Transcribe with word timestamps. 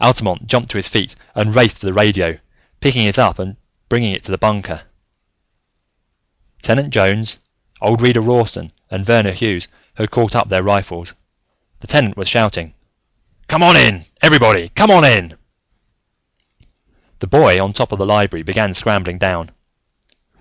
Altamont 0.00 0.46
jumped 0.46 0.70
to 0.70 0.78
his 0.78 0.86
feet 0.86 1.16
and 1.34 1.52
raced 1.56 1.80
for 1.80 1.86
the 1.86 1.92
radio, 1.92 2.38
picking 2.78 3.04
it 3.04 3.18
up 3.18 3.40
and 3.40 3.56
bring 3.88 4.04
it 4.04 4.22
to 4.22 4.30
the 4.30 4.38
bunker. 4.38 4.84
Tenant 6.62 6.90
Jones, 6.94 7.40
old 7.80 8.00
Reader 8.00 8.20
Rawson, 8.20 8.70
and 8.92 9.04
Verner 9.04 9.32
Hughes 9.32 9.66
had 9.94 10.12
caught 10.12 10.36
up 10.36 10.46
their 10.48 10.62
rifles. 10.62 11.14
The 11.80 11.88
Tenant 11.88 12.16
was 12.16 12.28
shouting. 12.28 12.74
"Come 13.48 13.64
on 13.64 13.76
in! 13.76 14.04
Everybody, 14.22 14.68
come 14.68 14.92
on 14.92 15.04
in!" 15.04 15.36
The 17.18 17.26
boy 17.26 17.60
on 17.60 17.72
top 17.72 17.90
of 17.90 17.98
the 17.98 18.06
library 18.06 18.44
began 18.44 18.72
scrambling 18.72 19.18
down. 19.18 19.50